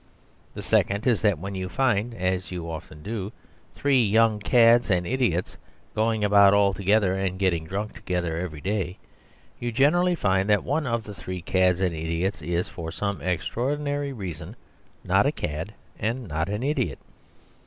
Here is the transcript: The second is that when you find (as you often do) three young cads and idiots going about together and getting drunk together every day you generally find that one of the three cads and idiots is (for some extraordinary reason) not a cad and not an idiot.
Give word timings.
The 0.55 0.63
second 0.63 1.05
is 1.05 1.21
that 1.21 1.37
when 1.37 1.53
you 1.53 1.69
find 1.69 2.15
(as 2.15 2.49
you 2.49 2.67
often 2.67 3.03
do) 3.03 3.31
three 3.75 4.03
young 4.03 4.39
cads 4.39 4.89
and 4.89 5.05
idiots 5.05 5.57
going 5.93 6.23
about 6.23 6.75
together 6.75 7.13
and 7.13 7.37
getting 7.37 7.65
drunk 7.65 7.93
together 7.93 8.35
every 8.35 8.61
day 8.61 8.97
you 9.59 9.71
generally 9.71 10.15
find 10.15 10.49
that 10.49 10.63
one 10.63 10.87
of 10.87 11.03
the 11.03 11.13
three 11.13 11.43
cads 11.43 11.81
and 11.81 11.95
idiots 11.95 12.41
is 12.41 12.67
(for 12.67 12.91
some 12.91 13.21
extraordinary 13.21 14.11
reason) 14.11 14.55
not 15.03 15.27
a 15.27 15.31
cad 15.31 15.75
and 15.99 16.27
not 16.27 16.49
an 16.49 16.63
idiot. 16.63 16.97